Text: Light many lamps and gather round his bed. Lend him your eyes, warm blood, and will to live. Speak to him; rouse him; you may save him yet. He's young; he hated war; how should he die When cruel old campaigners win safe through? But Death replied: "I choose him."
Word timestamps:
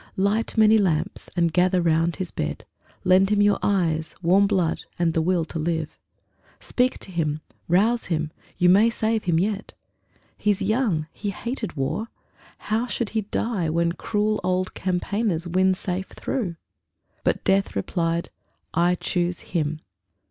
Light 0.17 0.57
many 0.57 0.79
lamps 0.79 1.29
and 1.35 1.53
gather 1.53 1.79
round 1.79 2.15
his 2.15 2.31
bed. 2.31 2.65
Lend 3.03 3.29
him 3.29 3.39
your 3.39 3.59
eyes, 3.61 4.15
warm 4.23 4.47
blood, 4.47 4.85
and 4.97 5.15
will 5.15 5.45
to 5.45 5.59
live. 5.59 5.99
Speak 6.59 6.97
to 6.97 7.11
him; 7.11 7.41
rouse 7.67 8.05
him; 8.07 8.31
you 8.57 8.67
may 8.67 8.89
save 8.89 9.25
him 9.25 9.37
yet. 9.39 9.75
He's 10.39 10.59
young; 10.59 11.05
he 11.13 11.29
hated 11.29 11.77
war; 11.77 12.07
how 12.57 12.87
should 12.87 13.09
he 13.11 13.21
die 13.21 13.69
When 13.69 13.91
cruel 13.91 14.39
old 14.43 14.73
campaigners 14.73 15.47
win 15.47 15.75
safe 15.75 16.07
through? 16.09 16.55
But 17.23 17.43
Death 17.43 17.75
replied: 17.75 18.31
"I 18.73 18.95
choose 18.95 19.41
him." 19.41 19.81